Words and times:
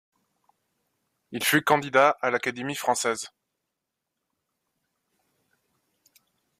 Il 1.31 1.43
fut 1.43 1.61
candidat 1.61 2.17
à 2.23 2.31
l'Académie 2.31 2.73
française. 2.73 3.31